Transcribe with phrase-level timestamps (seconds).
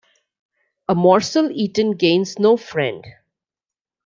[0.91, 3.03] A morsel eaten gains no friend.